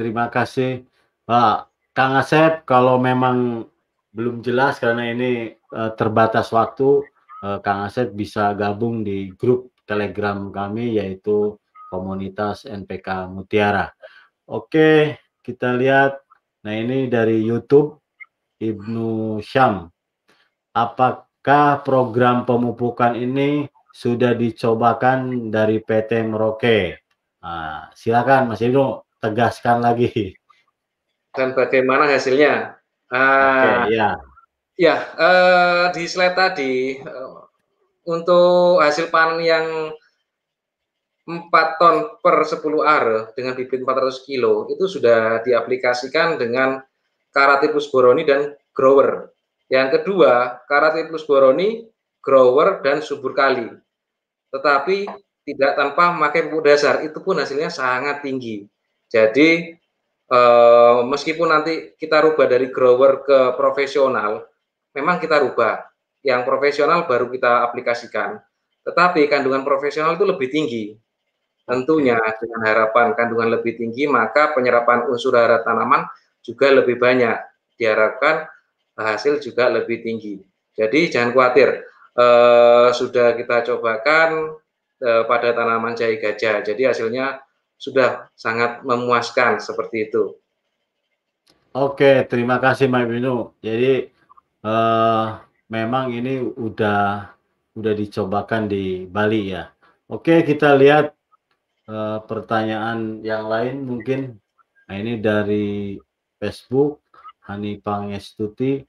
[0.00, 0.88] Terima kasih.
[1.28, 3.68] Pak Kang Asep, kalau memang
[4.16, 7.04] belum jelas karena ini uh, terbatas waktu,
[7.44, 11.58] uh, Kang Asep bisa gabung di grup Telegram kami yaitu
[11.92, 13.92] komunitas NPK Mutiara.
[14.48, 16.22] Oke, kita lihat.
[16.60, 17.96] Nah, ini dari YouTube
[18.60, 19.88] Ibnu Syam.
[20.76, 27.00] Apakah program pemupukan ini sudah dicobakan dari PT Merauke?
[27.40, 30.36] Nah, silakan Mas Ibnu tegaskan lagi.
[31.32, 32.76] Dan bagaimana hasilnya?
[33.08, 34.08] Uh, okay, ya.
[34.80, 37.48] Ya, uh, di slide tadi uh,
[38.08, 39.92] untuk hasil panen yang
[41.28, 46.80] 4 ton per 10 are dengan bibit 400 kilo itu sudah diaplikasikan dengan
[47.30, 49.30] Karatipus boroni dan grower.
[49.70, 51.86] Yang kedua, Karatipus boroni,
[52.18, 53.70] grower dan subur kali.
[54.50, 55.06] Tetapi
[55.46, 58.66] tidak tanpa memakai pupuk dasar, itu pun hasilnya sangat tinggi.
[59.06, 59.78] Jadi
[60.30, 64.46] uh, meskipun nanti kita rubah dari grower ke profesional,
[64.94, 65.86] memang kita rubah.
[66.20, 68.36] Yang profesional baru kita aplikasikan.
[68.84, 70.92] Tetapi kandungan profesional itu lebih tinggi.
[71.70, 76.02] Tentunya dengan harapan kandungan lebih tinggi, maka penyerapan unsur hara tanaman
[76.42, 77.38] juga lebih banyak.
[77.78, 78.50] Diharapkan
[78.98, 80.42] hasil juga lebih tinggi.
[80.74, 81.86] Jadi jangan khawatir,
[82.18, 84.58] eh, sudah kita cobakan
[84.98, 86.66] eh, pada tanaman jahe gajah.
[86.66, 87.38] Jadi hasilnya
[87.78, 90.36] sudah sangat memuaskan seperti itu.
[91.70, 93.54] Oke, terima kasih Mbak Binu.
[93.62, 94.10] Jadi
[94.66, 95.38] uh,
[95.70, 97.30] memang ini udah
[97.78, 99.70] udah dicobakan di Bali ya.
[100.10, 101.14] Oke, kita lihat
[101.90, 104.38] uh, pertanyaan yang lain mungkin.
[104.86, 105.98] Nah, ini dari
[106.38, 107.02] Facebook
[107.44, 108.86] Hani Pangestuti.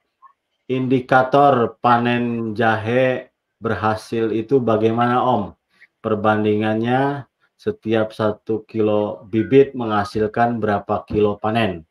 [0.72, 5.52] Indikator panen jahe berhasil itu bagaimana Om?
[6.00, 7.28] Perbandingannya
[7.60, 11.84] setiap satu kilo bibit menghasilkan berapa kilo panen.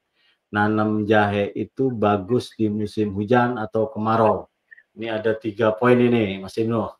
[0.51, 4.51] Nanam jahe itu bagus di musim hujan atau kemarau.
[4.99, 7.00] Ini ada tiga poin ini, Mas Ibnu.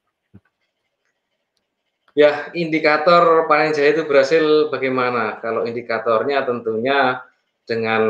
[2.21, 5.41] Ya, indikator panen jahe itu berhasil bagaimana?
[5.41, 7.25] Kalau indikatornya tentunya
[7.65, 8.05] dengan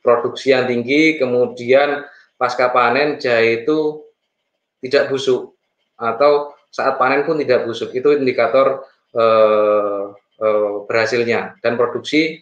[0.00, 2.08] produksi yang tinggi, kemudian
[2.40, 4.08] pasca panen jahe itu
[4.80, 5.52] tidak busuk
[6.00, 7.92] atau saat panen pun tidak busuk.
[7.92, 8.88] Itu indikator
[9.20, 10.02] eh,
[10.40, 12.40] eh, berhasilnya dan produksi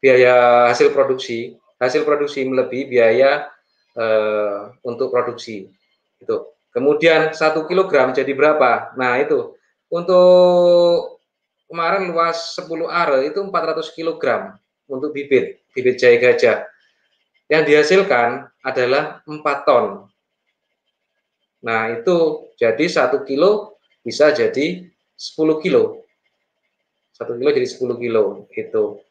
[0.00, 3.52] biaya hasil produksi hasil produksi melebihi biaya
[4.00, 5.68] eh, untuk produksi
[6.24, 6.36] itu
[6.78, 9.58] kemudian satu kilogram jadi berapa nah itu
[9.90, 11.18] untuk
[11.66, 14.54] kemarin luas 10 are itu 400 kilogram
[14.86, 16.64] untuk bibit bibit jahe gajah
[17.50, 20.06] yang dihasilkan adalah 4 ton
[21.58, 24.88] nah itu jadi satu kilo bisa jadi
[25.18, 26.06] 10 kilo.
[27.10, 29.02] Satu kilo jadi 10 kilo gitu.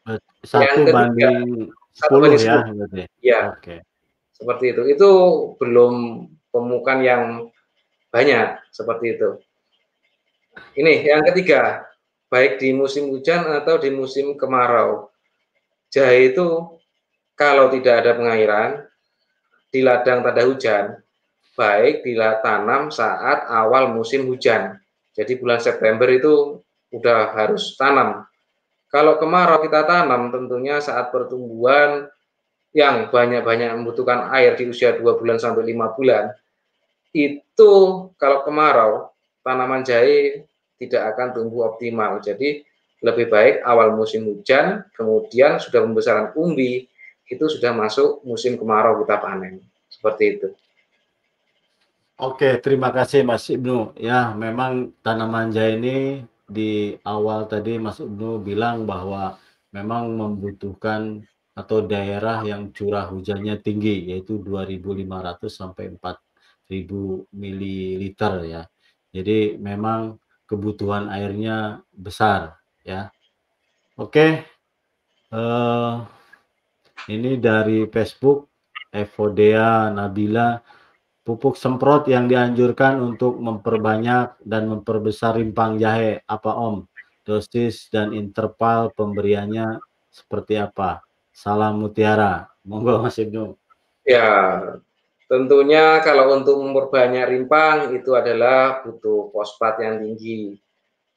[0.42, 2.48] Satu yang ketiga, banding 10 satu banding 10.
[2.48, 2.56] ya.
[2.64, 3.02] Berarti.
[3.20, 3.40] Ya.
[3.52, 3.76] Oke.
[4.32, 4.82] Seperti itu.
[4.88, 5.10] Itu
[5.60, 5.94] belum
[6.48, 7.22] pemukan yang
[8.08, 9.30] banyak seperti itu.
[10.74, 11.86] Ini yang ketiga,
[12.28, 15.12] baik di musim hujan atau di musim kemarau.
[15.88, 16.76] Jahe itu
[17.38, 18.70] kalau tidak ada pengairan
[19.70, 20.98] di ladang tanda hujan,
[21.54, 24.76] baik bila tanam saat awal musim hujan.
[25.14, 26.62] Jadi bulan September itu
[26.94, 28.24] udah harus tanam.
[28.88, 32.08] Kalau kemarau kita tanam tentunya saat pertumbuhan
[32.72, 36.32] yang banyak-banyak membutuhkan air di usia 2 bulan sampai 5 bulan,
[37.12, 37.72] itu
[38.20, 40.44] kalau kemarau tanaman jahe
[40.78, 42.20] tidak akan tumbuh optimal.
[42.22, 42.62] Jadi
[43.02, 46.86] lebih baik awal musim hujan, kemudian sudah pembesaran umbi,
[47.28, 49.62] itu sudah masuk musim kemarau kita panen.
[49.88, 50.48] Seperti itu.
[52.18, 53.94] Oke, terima kasih Mas Ibnu.
[53.94, 59.38] Ya, memang tanaman jahe ini di awal tadi Mas Ibnu bilang bahwa
[59.70, 61.22] memang membutuhkan
[61.54, 66.27] atau daerah yang curah hujannya tinggi yaitu 2.500 sampai 4.000
[66.68, 68.62] ml ya.
[69.08, 73.12] Jadi memang kebutuhan airnya besar ya.
[73.96, 74.44] Oke.
[75.28, 76.08] Uh,
[77.12, 78.48] ini dari Facebook
[78.88, 80.56] Evodea Nabila
[81.28, 86.88] pupuk semprot yang dianjurkan untuk memperbanyak dan memperbesar rimpang jahe apa Om?
[87.28, 89.76] Dosis dan interval pemberiannya
[90.08, 91.04] seperti apa?
[91.28, 92.48] Salam Mutiara.
[92.64, 93.52] Monggo Mas Ibnu.
[94.08, 94.80] Ya,
[95.28, 100.56] tentunya kalau untuk memperbanyak rimpang itu adalah butuh fosfat yang tinggi.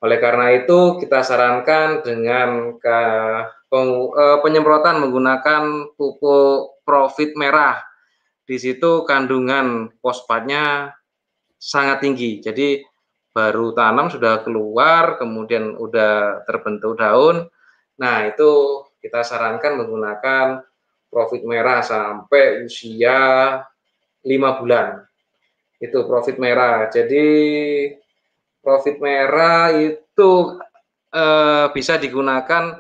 [0.04, 3.00] Oleh karena itu kita sarankan dengan ke,
[4.44, 7.80] penyemprotan menggunakan pupuk profit merah.
[8.44, 10.92] Di situ kandungan fosfatnya
[11.56, 12.44] sangat tinggi.
[12.44, 12.84] Jadi
[13.32, 17.48] baru tanam sudah keluar, kemudian udah terbentuk daun.
[17.96, 20.68] Nah, itu kita sarankan menggunakan
[21.08, 23.56] profit merah sampai usia
[24.26, 25.02] lima bulan.
[25.82, 26.90] Itu profit merah.
[26.90, 27.26] Jadi
[28.62, 30.62] profit merah itu
[31.10, 32.80] eh, bisa digunakan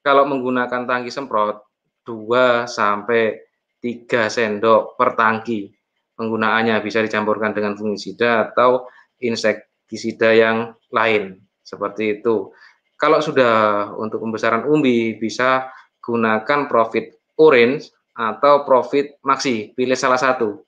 [0.00, 1.60] kalau menggunakan tangki semprot
[2.08, 3.36] 2 sampai
[3.84, 5.68] 3 sendok per tangki.
[6.16, 8.88] Penggunaannya bisa dicampurkan dengan fungisida atau
[9.22, 12.50] insektisida yang lain seperti itu.
[12.98, 15.70] Kalau sudah untuk pembesaran umbi bisa
[16.02, 20.67] gunakan profit orange atau profit maxi, pilih salah satu.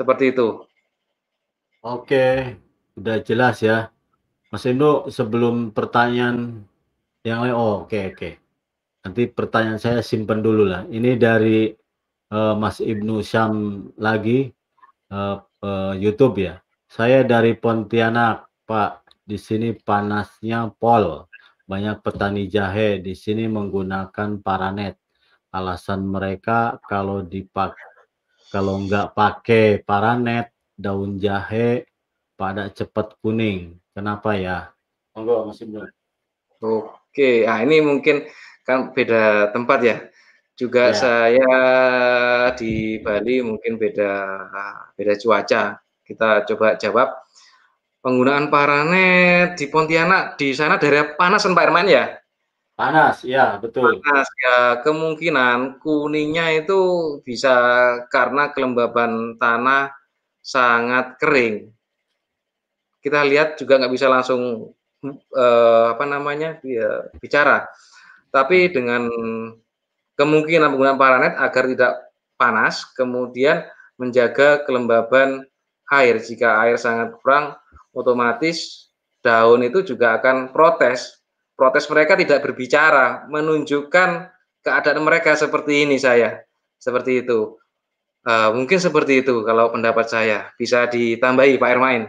[0.00, 0.64] Seperti itu.
[1.84, 2.56] Oke,
[2.96, 3.92] udah jelas ya.
[4.48, 6.64] Mas Indo sebelum pertanyaan
[7.20, 8.30] yang lain, oh oke oke.
[9.04, 10.88] Nanti pertanyaan saya simpan dulu lah.
[10.88, 11.68] Ini dari
[12.32, 13.52] uh, Mas Ibnu Syam
[14.00, 14.48] lagi
[15.12, 16.64] uh, uh, YouTube ya.
[16.88, 19.04] Saya dari Pontianak, Pak.
[19.28, 21.28] Di sini panasnya pol.
[21.68, 24.96] Banyak petani jahe di sini menggunakan paranet
[25.52, 27.76] alasan mereka kalau dipak
[28.50, 31.86] kalau nggak pakai paranet daun jahe
[32.34, 33.78] pada cepat kuning.
[33.94, 34.74] Kenapa ya?
[35.14, 35.86] Monggo Mas Ibnu.
[36.60, 38.26] Oke, ah ini mungkin
[38.66, 39.96] kan beda tempat ya.
[40.58, 40.98] Juga ya.
[40.98, 41.52] saya
[42.58, 44.12] di Bali mungkin beda
[44.98, 45.78] beda cuaca.
[46.04, 47.08] Kita coba jawab.
[48.00, 52.19] Penggunaan paranet di Pontianak di sana daerah panas Pak Herman ya?
[52.80, 54.00] Panas, ya betul.
[54.00, 56.80] Panas ya, kemungkinan kuningnya itu
[57.20, 57.52] bisa
[58.08, 59.92] karena kelembaban tanah
[60.40, 61.68] sangat kering.
[63.04, 64.72] Kita lihat juga nggak bisa langsung
[65.12, 67.68] eh, apa namanya ya, bicara,
[68.32, 69.12] tapi dengan
[70.16, 71.92] kemungkinan menggunakan paranet agar tidak
[72.40, 73.60] panas, kemudian
[74.00, 75.44] menjaga kelembaban
[75.92, 76.16] air.
[76.16, 77.60] Jika air sangat kurang,
[77.92, 78.88] otomatis
[79.20, 81.19] daun itu juga akan protes
[81.60, 84.32] protes mereka tidak berbicara, menunjukkan
[84.64, 86.40] keadaan mereka seperti ini saya,
[86.80, 87.60] seperti itu.
[88.24, 90.56] Uh, mungkin seperti itu kalau pendapat saya.
[90.56, 92.08] Bisa ditambahi Pak Ermain.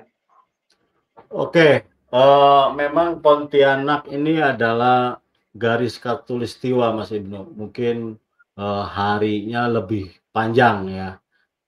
[1.28, 1.84] Oke,
[2.16, 5.20] uh, memang Pontianak ini adalah
[5.52, 7.52] garis katulistiwa Mas Ibnu.
[7.52, 8.16] Mungkin
[8.56, 11.10] uh, harinya lebih panjang ya.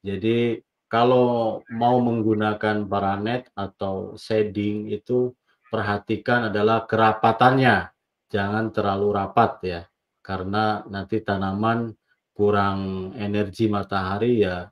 [0.03, 5.35] Jadi kalau mau menggunakan paranet atau shading itu
[5.73, 7.89] perhatikan adalah kerapatannya.
[8.29, 9.81] Jangan terlalu rapat ya.
[10.21, 11.89] Karena nanti tanaman
[12.29, 14.69] kurang energi matahari ya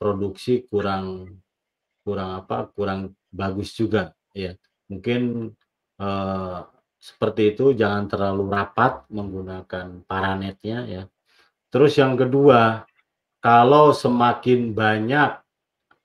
[0.00, 1.28] produksi kurang
[2.00, 2.72] kurang apa?
[2.72, 4.56] kurang bagus juga ya.
[4.88, 5.52] Mungkin
[6.00, 6.58] eh,
[6.96, 11.02] seperti itu jangan terlalu rapat menggunakan paranetnya ya.
[11.70, 12.82] Terus yang kedua,
[13.40, 15.38] kalau semakin banyak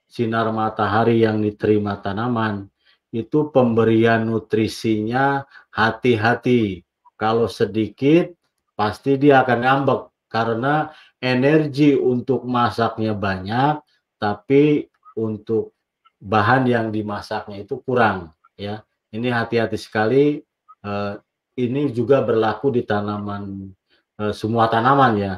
[0.05, 2.69] sinar matahari yang diterima tanaman,
[3.15, 6.83] itu pemberian nutrisinya hati-hati.
[7.15, 8.35] Kalau sedikit
[8.75, 10.91] pasti dia akan ngambek karena
[11.23, 13.79] energi untuk masaknya banyak
[14.19, 15.71] tapi untuk
[16.19, 18.83] bahan yang dimasaknya itu kurang ya.
[19.15, 20.43] Ini hati-hati sekali
[20.83, 21.15] uh,
[21.55, 23.71] ini juga berlaku di tanaman
[24.19, 25.33] uh, semua tanaman ya,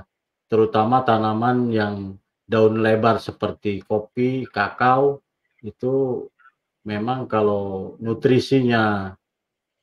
[0.50, 1.96] terutama tanaman yang
[2.48, 5.22] daun lebar seperti kopi, kakao
[5.62, 6.26] itu
[6.88, 9.12] memang kalau nutrisinya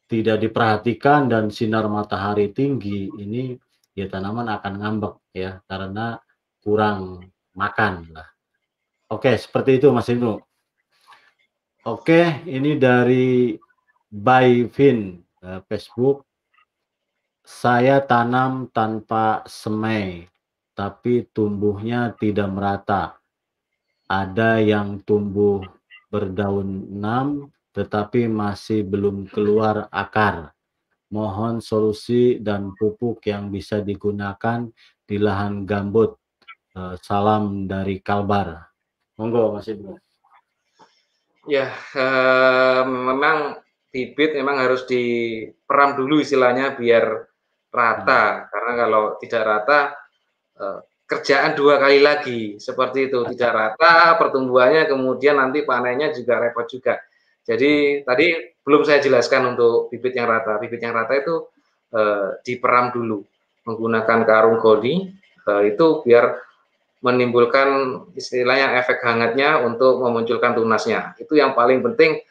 [0.08, 3.52] tidak diperhatikan dan sinar matahari tinggi ini
[3.92, 6.16] ya tanaman akan ngambek ya karena
[6.64, 8.28] kurang makan lah.
[9.12, 10.40] Oke, seperti itu Mas Ibnu.
[11.84, 13.52] Oke, ini dari
[14.08, 16.24] By Vin uh, Facebook.
[17.44, 20.24] Saya tanam tanpa semai,
[20.72, 23.20] tapi tumbuhnya tidak merata.
[24.08, 25.60] Ada yang tumbuh
[26.14, 30.54] berdaun enam tetapi masih belum keluar akar.
[31.10, 34.70] Mohon solusi dan pupuk yang bisa digunakan
[35.02, 36.14] di lahan gambut.
[36.74, 38.62] Eh, salam dari Kalbar.
[39.18, 39.98] Monggo Mas Ibnu.
[41.50, 43.58] Ya, eh, memang
[43.90, 47.26] bibit memang harus diperam dulu istilahnya biar
[47.74, 48.46] rata.
[48.50, 49.78] Karena kalau tidak rata
[50.62, 56.64] eh, kerjaan dua kali lagi seperti itu tidak rata pertumbuhannya kemudian nanti panennya juga repot
[56.64, 57.00] juga.
[57.44, 60.56] Jadi tadi belum saya jelaskan untuk bibit yang rata.
[60.56, 61.44] Bibit yang rata itu
[61.92, 63.20] eh, diperam dulu
[63.68, 65.12] menggunakan karung goni
[65.44, 66.40] eh, itu biar
[67.04, 71.12] menimbulkan istilahnya efek hangatnya untuk memunculkan tunasnya.
[71.20, 72.24] Itu yang paling penting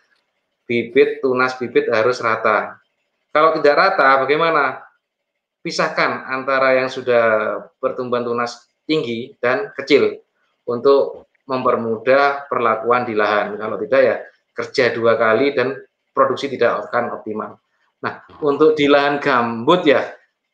[0.65, 2.81] bibit tunas bibit harus rata.
[3.29, 4.82] Kalau tidak rata bagaimana?
[5.63, 10.19] Pisahkan antara yang sudah pertumbuhan tunas tinggi dan kecil
[10.67, 13.55] untuk mempermudah perlakuan di lahan.
[13.55, 14.15] Kalau tidak ya
[14.51, 15.79] kerja dua kali dan
[16.11, 17.63] produksi tidak akan optimal.
[18.03, 20.03] Nah, untuk di lahan gambut ya,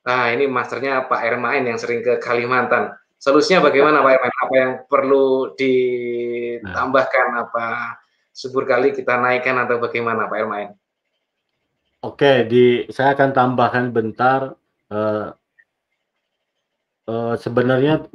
[0.05, 2.93] nah ini masternya Pak Ermain yang sering ke Kalimantan.
[3.19, 4.31] Solusinya bagaimana Pak Irman?
[4.31, 7.27] Apa yang perlu ditambahkan?
[7.35, 7.65] Apa
[8.31, 10.71] subur kali kita naikkan atau bagaimana Pak Irman?
[11.99, 14.55] Oke, di saya akan tambahkan bentar.
[14.89, 15.31] Uh,
[17.05, 18.09] uh, sebenarnya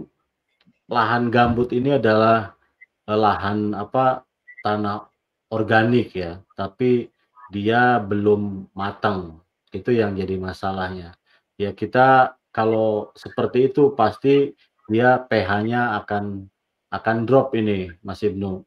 [0.90, 2.58] lahan gambut ini adalah
[3.06, 4.26] uh, lahan apa
[4.66, 5.06] tanah
[5.54, 7.08] organik ya, tapi
[7.54, 9.38] dia belum matang.
[9.70, 11.14] Itu yang jadi masalahnya.
[11.54, 14.54] Ya kita kalau seperti itu pasti
[14.90, 16.46] dia pH-nya akan
[16.90, 18.62] akan drop ini Mas Ibnu.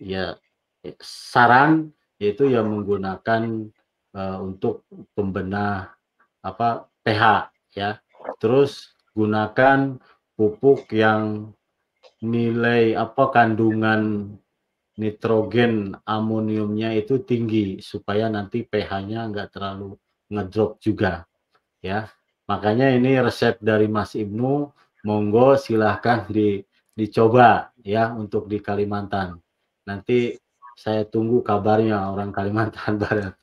[0.00, 0.36] Ya
[1.00, 3.68] saran yaitu yang menggunakan
[4.16, 5.92] uh, untuk pembenah
[6.40, 8.02] apa pH ya.
[8.42, 10.02] Terus gunakan
[10.34, 11.54] pupuk yang
[12.18, 14.34] nilai apa kandungan
[14.98, 19.94] nitrogen amoniumnya itu tinggi supaya nanti pH-nya enggak terlalu
[20.32, 21.22] ngedrop juga
[21.84, 22.10] ya.
[22.46, 24.70] Makanya ini resep dari Mas Ibnu
[25.06, 26.62] monggo silahkan di,
[26.94, 29.38] dicoba ya untuk di Kalimantan.
[29.86, 30.34] Nanti
[30.76, 33.34] saya tunggu kabarnya orang Kalimantan Barat.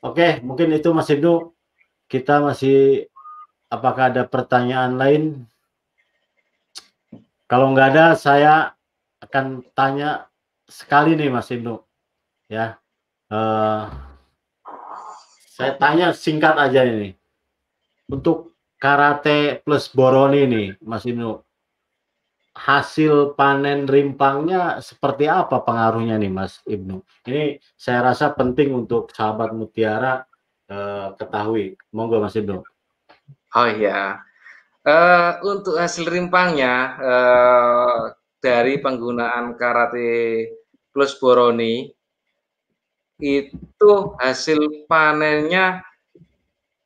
[0.00, 1.52] Oke, mungkin itu Mas Ibnu.
[2.10, 3.06] Kita masih
[3.70, 5.46] apakah ada pertanyaan lain?
[7.46, 8.74] Kalau nggak ada, saya
[9.22, 10.26] akan tanya
[10.66, 11.78] sekali nih Mas Ibnu.
[12.50, 12.82] Ya,
[13.30, 13.86] uh,
[15.54, 17.14] saya tanya singkat aja ini.
[18.10, 21.38] Untuk karate plus boroni nih, Mas Ibnu.
[22.58, 27.06] Hasil panen rimpangnya seperti apa pengaruhnya nih, Mas Ibnu?
[27.22, 30.26] Ini saya rasa penting untuk sahabat mutiara
[30.70, 31.74] eh, ketahui.
[31.90, 32.62] Monggo, Mas Ibnu.
[33.50, 34.22] Oh iya,
[34.86, 40.46] uh, untuk hasil rimpangnya uh, dari penggunaan karate
[40.94, 41.90] plus boroni
[43.20, 45.84] itu hasil panennya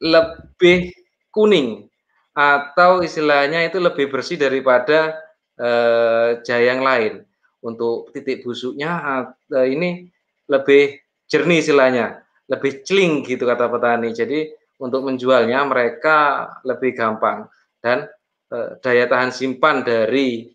[0.02, 0.90] lebih
[1.30, 1.86] kuning
[2.34, 5.14] atau istilahnya itu lebih bersih daripada
[5.54, 7.22] eh, jahe yang lain.
[7.64, 10.10] Untuk titik busuknya eh, ini
[10.50, 10.98] lebih
[11.30, 14.12] jernih istilahnya, lebih celing gitu kata petani.
[14.12, 17.48] Jadi untuk menjualnya mereka lebih gampang
[17.80, 18.08] dan
[18.52, 20.50] eh, daya tahan simpan dari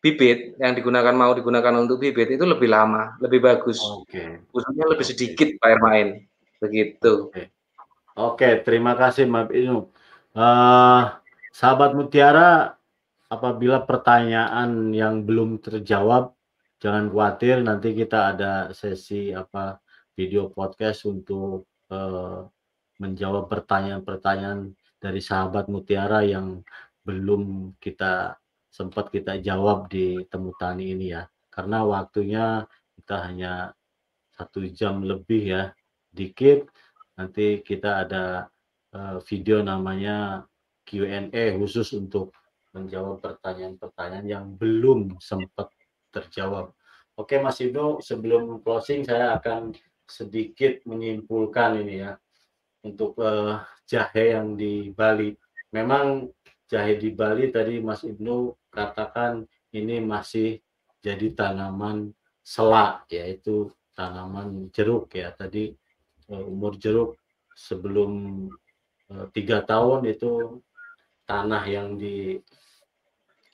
[0.00, 3.78] bibit yang digunakan mau digunakan untuk bibit itu lebih lama, lebih bagus.
[3.84, 4.48] Oke.
[4.48, 6.24] Busuknya lebih sedikit Pak Ermain.
[6.56, 7.28] Begitu.
[7.28, 7.52] Oke.
[8.20, 9.88] Oke, terima kasih Mbak Inu.
[10.34, 11.02] Uh,
[11.54, 12.76] sahabat Mutiara,
[13.30, 16.34] apabila pertanyaan yang belum terjawab,
[16.82, 17.64] jangan khawatir.
[17.64, 19.78] Nanti kita ada sesi apa
[20.20, 22.44] video podcast untuk uh,
[23.00, 26.60] menjawab pertanyaan-pertanyaan dari sahabat Mutiara yang
[27.08, 28.36] belum kita
[28.68, 31.24] sempat kita jawab di temu tani ini ya.
[31.48, 32.68] Karena waktunya
[33.00, 33.72] kita hanya
[34.36, 35.62] satu jam lebih ya,
[36.12, 36.68] dikit
[37.16, 38.24] nanti kita ada
[38.92, 40.44] uh, video namanya
[40.84, 42.36] Q&A khusus untuk
[42.76, 45.72] menjawab pertanyaan-pertanyaan yang belum sempat
[46.12, 46.76] terjawab.
[47.16, 49.74] Oke Mas Ibnu, sebelum closing saya akan
[50.10, 52.12] sedikit menyimpulkan ini ya
[52.82, 55.32] untuk uh, jahe yang di Bali.
[55.70, 56.28] Memang
[56.66, 60.58] jahe di Bali tadi Mas Ibnu katakan ini masih
[61.00, 62.10] jadi tanaman
[62.42, 65.72] selak yaitu tanaman jeruk ya tadi
[66.30, 67.16] uh, umur jeruk
[67.54, 68.46] sebelum
[69.12, 70.60] uh, tiga tahun itu
[71.28, 72.40] tanah yang di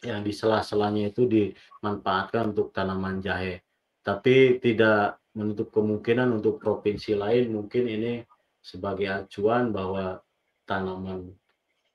[0.05, 3.65] yang di sela-selanya itu dimanfaatkan untuk tanaman jahe.
[4.05, 8.12] Tapi tidak menutup kemungkinan untuk provinsi lain mungkin ini
[8.64, 10.18] sebagai acuan bahwa
[10.64, 11.30] tanaman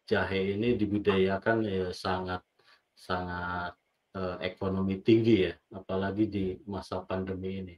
[0.05, 2.45] jahe ini dibudidayakan ya sangat
[2.93, 3.73] sangat
[4.13, 7.75] eh, ekonomi tinggi ya, apalagi di masa pandemi ini.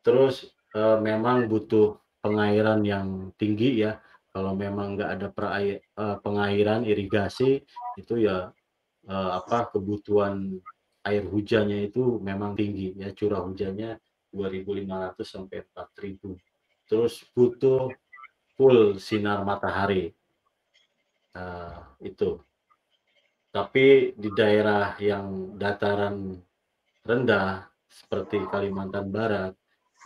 [0.00, 3.98] Terus eh, memang butuh pengairan yang tinggi ya.
[4.28, 7.64] Kalau memang nggak ada perair, uh, pengairan irigasi
[7.98, 8.52] itu ya
[9.08, 10.60] uh, apa kebutuhan
[11.08, 13.96] air hujannya itu memang tinggi ya curah hujannya
[14.32, 16.36] 2.500 sampai 4.000
[16.88, 17.92] terus butuh
[18.58, 20.10] full sinar matahari.
[21.36, 22.40] Uh, itu.
[23.54, 26.34] Tapi di daerah yang dataran
[27.06, 29.54] rendah seperti Kalimantan Barat,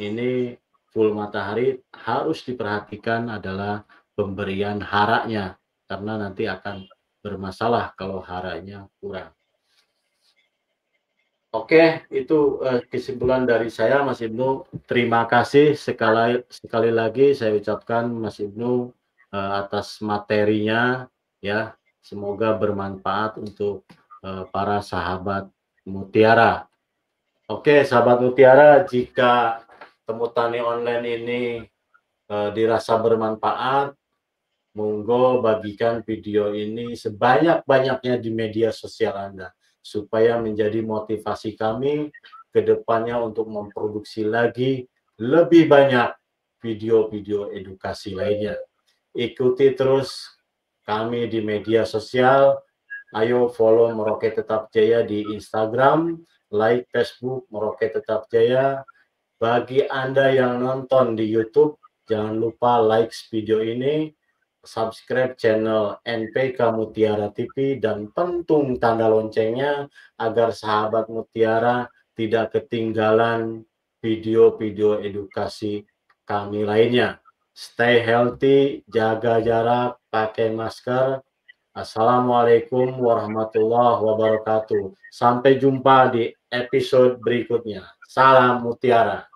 [0.02, 0.52] ini
[0.92, 5.56] full matahari harus diperhatikan adalah pemberian haraknya
[5.88, 6.84] karena nanti akan
[7.24, 9.32] bermasalah kalau haraknya kurang.
[11.52, 14.64] Oke, itu uh, kesimpulan dari saya, Mas Ibnu.
[14.88, 18.88] Terima kasih sekali sekali lagi saya ucapkan Mas Ibnu
[19.36, 21.04] uh, atas materinya,
[21.44, 21.76] ya.
[22.00, 23.84] Semoga bermanfaat untuk
[24.24, 25.52] uh, para sahabat
[25.84, 26.72] Mutiara.
[27.52, 29.60] Oke, sahabat Mutiara, jika
[30.08, 31.42] temu tani online ini
[32.32, 33.92] uh, dirasa bermanfaat,
[34.72, 42.14] monggo bagikan video ini sebanyak-banyaknya di media sosial Anda supaya menjadi motivasi kami
[42.54, 44.86] ke depannya untuk memproduksi lagi
[45.18, 46.14] lebih banyak
[46.62, 48.56] video-video edukasi lainnya.
[49.12, 50.38] Ikuti terus
[50.86, 52.62] kami di media sosial.
[53.12, 56.16] Ayo follow Meroke Tetap Jaya di Instagram,
[56.48, 58.80] like Facebook Meroke Tetap Jaya.
[59.36, 61.76] Bagi Anda yang nonton di YouTube,
[62.08, 64.14] jangan lupa like video ini
[64.62, 73.66] subscribe channel NPK Mutiara TV dan pentung tanda loncengnya agar sahabat Mutiara tidak ketinggalan
[73.98, 75.82] video-video edukasi
[76.22, 77.18] kami lainnya.
[77.52, 81.20] Stay healthy, jaga jarak, pakai masker.
[81.72, 84.92] Assalamualaikum warahmatullahi wabarakatuh.
[85.12, 87.84] Sampai jumpa di episode berikutnya.
[88.08, 89.31] Salam Mutiara.